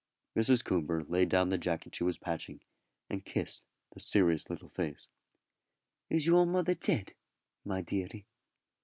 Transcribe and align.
Mrs. 0.35 0.63
Coomber 0.65 1.07
laid 1.07 1.29
down 1.29 1.49
the 1.49 1.59
jacket 1.59 1.93
she 1.95 2.03
was 2.03 2.17
patching, 2.17 2.61
and 3.07 3.23
kissed 3.23 3.61
the 3.91 3.99
serious 3.99 4.49
little 4.49 4.67
face. 4.67 5.09
"Is 6.09 6.25
your 6.25 6.47
mother 6.47 6.73
dead, 6.73 7.13
my 7.63 7.83
deary?" 7.83 8.25